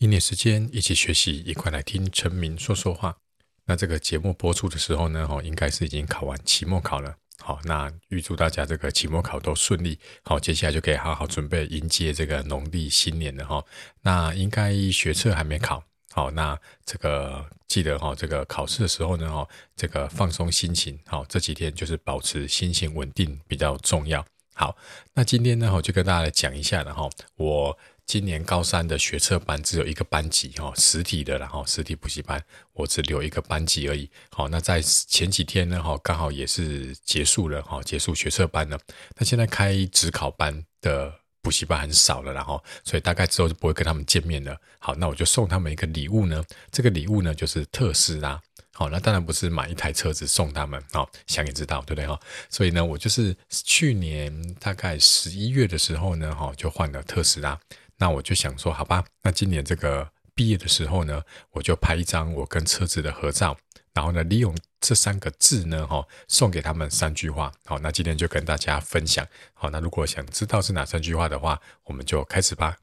[0.00, 3.18] 一年时间一起学习，一块来听陈明说说话。
[3.66, 7.14] 那这个节目播出的时候呢，哈，应该是已经考完期末考了。
[7.38, 9.98] 好，那预祝大家这个期末考都顺利。
[10.24, 13.62] 好，接下来就可以好好准备迎接这个农历新年了哈。
[14.00, 15.84] 那应该学测还没考。
[16.12, 19.46] 好，那这个记得哈，这个考试的时候呢，哈，
[19.76, 20.98] 这个放松心情。
[21.04, 24.24] 好，这几天就是保持心情稳定比较重要。
[24.54, 24.74] 好，
[25.12, 27.06] 那今天呢，我就跟大家来讲一下了哈。
[27.36, 27.78] 我
[28.10, 34.10] 今年高三的学测班只有一个班级哈，实体的然后实体补习班，我只留一个班级而已。
[34.32, 38.76] 好，那在前几天呢，哈，刚好也是结束了哈，结束学测班了。
[39.16, 44.60] 那现在开指考班的补习班很少了，然后所以大概之后就不会跟他们见面了。
[44.80, 48.42] 好，那我就送他们一个礼物呢，这个礼物呢就是特斯拉。
[48.72, 52.18] 好，那当然不是买一台车子送他们，好，想也知道，对不对哈？
[52.48, 57.56] 所以呢，我就是去年大概十一月的时候呢，哈，就换了特斯拉。
[58.00, 63.54] 那我就想说，好吧，那今年这个毕业的时候呢，我就拍一张我跟车子的合照，
[63.92, 67.52] 然后呢，利用这三个字呢，哈，送给他们三句话。
[67.66, 69.26] 好，那今天就跟大家分享。
[69.52, 72.78] 好，那如果想知道是哪三句话的话，我们就开始吧。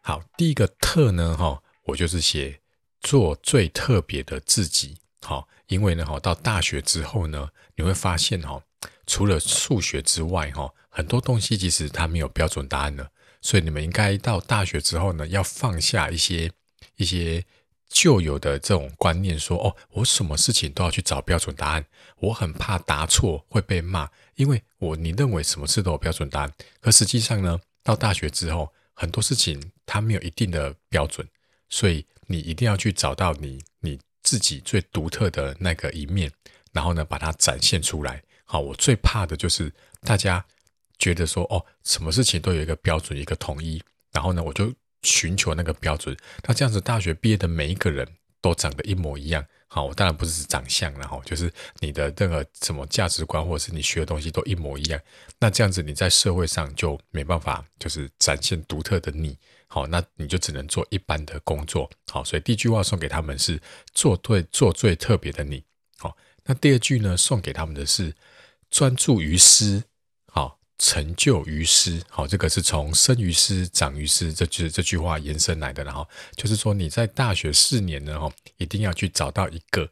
[0.00, 1.62] 好，第一个特呢，哈。
[1.88, 2.60] 我就是写
[3.00, 8.62] 做最特别的自己，好，因为呢，哈，到大学之后呢，你会发现，哈，
[9.06, 13.08] 除了数学之外，哈，很多东西其实它没有标准答案的，
[13.40, 16.50] 所以你们应该到大学之后呢，要放下一些
[16.96, 17.44] 一些
[17.88, 21.86] 旧有的这种观念，说，哦，我什么事情都要去找标准答案，
[22.18, 31.24] 我很怕答错会被骂，因为我你认为什么事都有标准答案，可实际上呢，到大学之后，很多事情它没有一定的标准。
[31.68, 36.28] 所以你一定要去找到你你自己最独特的那个一面，
[36.72, 38.20] 然后呢，把它展现出来。
[38.44, 40.44] 好，我最怕的就是大家
[40.98, 43.82] 觉得说，哦，什么事情都有一个标准，一个统一，
[44.12, 46.16] 然后呢，我就寻求那个标准。
[46.46, 48.06] 那这样子，大学毕业的每一个人
[48.40, 49.44] 都长得一模一样。
[49.70, 54.98] 好，我当然不是长相，然后就是你的任何什么价值观，或者是你学的东西都一模一样。
[55.38, 59.36] 那这样子，你在社会上就没办法，就是展现独特的你。
[59.66, 61.88] 好，那你就只能做一般的工作。
[62.10, 63.60] 好，所以第一句话送给他们是
[63.92, 65.62] 做对，做最特别的你。
[65.98, 68.14] 好，那第二句呢，送给他们的是
[68.70, 69.87] 专注于师，好，
[70.78, 72.02] 成就于师。
[72.08, 75.84] 好，这个是从生于斯，长于斯这句这句话延伸来的。
[75.84, 79.90] 然后就是说你在大学四年呢，哈，一定要去找到一个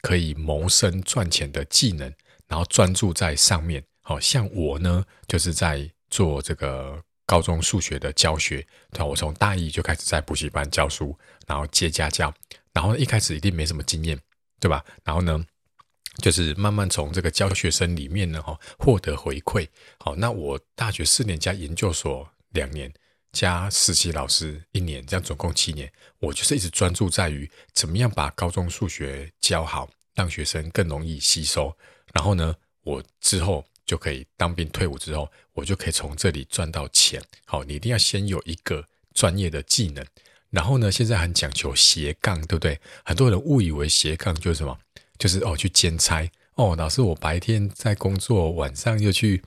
[0.00, 2.12] 可以谋生赚钱的技能，
[2.46, 3.82] 然后专注在上面。
[4.02, 7.02] 好，像我呢，就是在做这个。
[7.28, 11.14] 高中数学的教学，对，我从大一就开始在补习班教书，
[11.46, 12.32] 然后接家教，
[12.72, 14.18] 然后一开始一定没什么经验，
[14.58, 14.82] 对吧？
[15.04, 15.44] 然后呢，
[16.22, 19.66] 就是慢慢从这个教学生里面呢，哈，获得回馈。
[19.98, 22.92] 好，那我大学四年加研究所两年
[23.32, 31.76] 加实习老师一年，这样总共七年，我就是一直专注在于怎么样把高中数学教好，让学生更容易吸收。
[32.12, 33.64] 然后呢，我之后。
[33.88, 37.22] 就可以当兵退伍之后，我就可以从这里赚到钱。
[37.46, 40.04] 好，你一定要先有一个专业的技能，
[40.50, 42.78] 然后呢，现在很讲求斜杠，对不对？
[43.02, 44.78] 很多人误以为斜杠就是什么，
[45.18, 46.74] 就是哦去兼差哦。
[46.76, 49.42] 老师，我白天在工作，晚上又去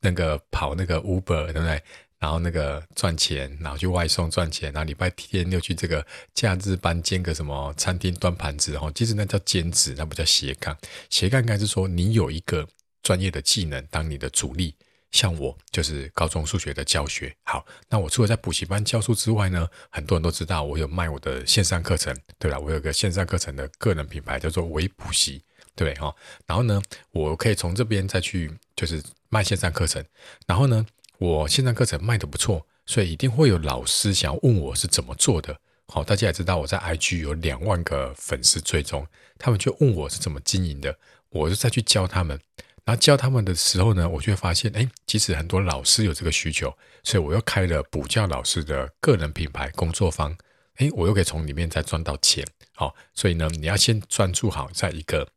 [0.00, 1.82] 那个跑那个 Uber，对不对？
[2.18, 8.74] 然后那个赚钱，然后去外送赚钱，然后礼拜天又去这个假日班兼个什么餐厅端盘子。
[8.76, 10.76] 哦，其实那叫兼职，那不叫斜杠。
[11.10, 12.66] 斜杠应该是说你有一个。
[13.02, 14.74] 专业的技能当你的主力，
[15.16, 17.34] 像我就是高中数学的教学。
[17.44, 22.58] 好，那我除了在补习班教书之外呢，很多人都知道我有卖我的线上课程，对吧？
[22.58, 25.42] 我有个线上课程的个人品牌叫做微补习，
[25.74, 26.14] 对哈。
[26.46, 26.82] 然后呢，
[27.12, 30.04] 我可以从这边再去就是卖线上课程。
[30.46, 30.84] 然后呢，
[31.16, 35.58] 我线上课程卖得不错，所以一定会有老师想要问我是怎么做的。
[35.88, 39.06] 好，大家也知道我在 IG 有两万个粉丝追踪，
[39.38, 40.98] 他们就问我是怎么经营的，
[41.30, 42.38] 我就再去教他们。
[42.86, 50.36] 然后教他们的时候呢，我就会发现，哎，其实很多老师有这个需求，所以我又开了补教老师的个人品牌工作坊，
[50.76, 52.46] 哎，我又可以从里面再赚到钱。
[52.76, 55.28] 好，所以呢，你要先专注好在一个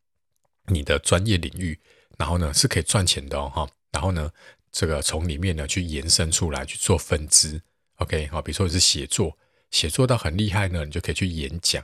[0.67, 1.79] 你的专业领域，
[2.19, 4.31] 然后呢是可以赚钱的哦，然后呢，
[4.71, 7.59] 这个从里面呢去延伸出来去做分支
[7.95, 9.35] ，OK，好，比如说你是写作，
[9.71, 11.83] 写作到很厉害呢，你就可以去演讲，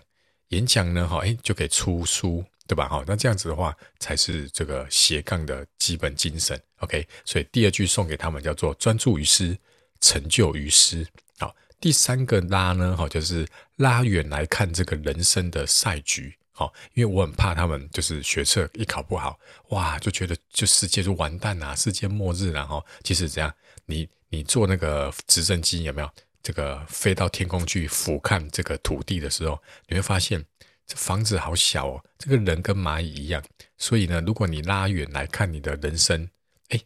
[0.49, 2.45] 演讲呢，好，哎，就可以出书。
[2.67, 2.87] 对吧？
[2.87, 6.59] 好，那这样子的话，才是这个斜杠的基本精神。
[6.77, 9.57] OK，所以第二句送给他们叫做专注于师，
[10.01, 11.05] 成就于师。
[11.39, 13.47] 好，第三个拉呢，哈，就是
[13.77, 16.35] 拉远来看这个人生的赛局。
[16.51, 19.37] 好，因为我很怕他们就是学测一考不好，
[19.69, 22.83] 哇，就觉得就世界就完蛋了，世界末日了哈。
[23.03, 23.53] 其实这样，
[23.85, 26.09] 你你坐那个直升机有没有？
[26.41, 30.45] 这个飞到天空去俯瞰这个土地的时候，你会发现
[30.87, 33.43] 这房子好小哦，这个人跟蚂蚁一样。
[33.77, 36.29] 所以呢，如果你拉远来看你的人生，
[36.69, 36.79] 哎，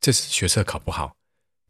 [0.00, 1.16] 这次学测考不好，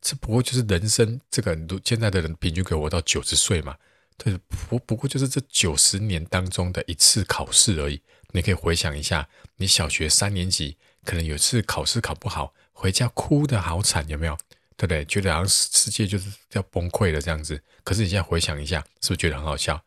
[0.01, 3.77] 这不过就是人生这个现在的人平均可以活到九十岁嘛。
[4.19, 4.37] 对，
[4.69, 8.01] 不不过就是这九十年当中的一次考试而已。
[8.33, 14.37] 你可以回想一下，你小学三年级可能有一次考试考不好，回家哭得好惨，有没有？
[14.79, 15.05] 对不对？
[15.05, 17.63] 觉得好像世界就是要崩溃了这样子。
[17.83, 19.83] 可是你现在回想一下，是不是觉得很好笑？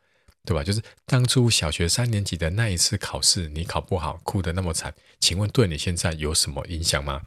[0.50, 0.64] 对吧？
[0.64, 7.22] 就是当初小学三年级的那一次考试，你考不好，哭得那么惨，请问对你现在有什么影响吗？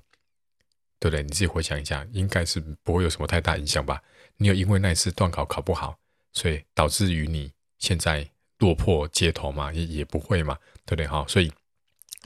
[0.99, 1.23] 对不对？
[1.23, 4.03] 你自己回想一下，应该是不会有什么太大影响吧？
[4.39, 5.97] 你有因为那一次段考考不好，
[6.33, 8.29] 所以导致于你现在
[8.59, 9.73] 落魄街头吗？
[9.73, 11.07] 也也不会嘛，对不对？
[11.07, 11.53] 哈，所以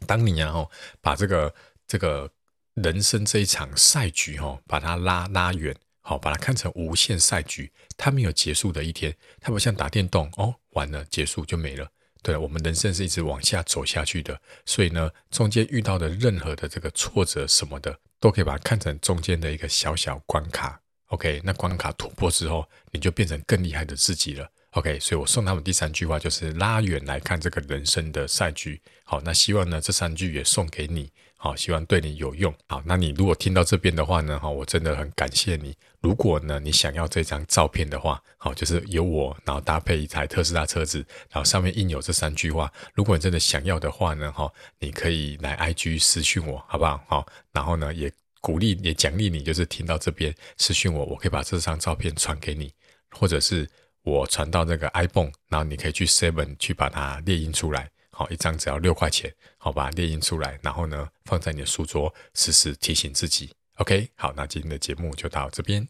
[0.06, 0.70] 当你然后
[1.02, 1.54] 把这个
[1.86, 2.30] 这个。
[2.76, 11.88] 人生这一场赛局，哈，把它拉拉远，好，把它看成无限赛局，它没有结束的一天，它不像打电动，哦，完了，结束就没了。
[12.22, 20.80] 对，我们人生是一直往下走下去的，所以呢，中间遇到的任何的这个挫折什么的，都可以把它看成中间的一个小小关卡。
[21.08, 24.50] OK，那关卡突破之后，你就变成更厉害的自己了。
[24.72, 28.80] OK，所以我送他们第三句话就是拉远来看这个人生的赛局。
[29.04, 31.10] 好，那希望呢，这三句也送给你。
[31.38, 32.52] 好，希望对你有用。
[32.66, 35.76] 好，那你如果听到这边的话呢，哈，我真的很感谢你。
[36.00, 40.98] 如果呢，你想要这张照片的话，好，就是有我，然后搭配一台特斯拉车子，
[41.30, 42.72] 然后上面印有这三句话。
[42.94, 47.04] 如果你真的想要的话呢，哈，你可以来 IG 私讯我，好不好？
[47.06, 48.10] 好，然后呢，也
[48.40, 52.72] 鼓励也奖励你，就是听到这边私讯我，我可以把这张照片传给你，
[53.10, 53.68] 或者是
[54.02, 57.90] 我传到那个 iPhone，然后你可以去 Seven 去把它列印出来。
[58.18, 63.52] 好，一张只要六块钱，好，把它列印出来，然后呢，放在你的书桌，时时提醒自己。
[63.74, 65.86] OK，好，那今天的节目就到这边。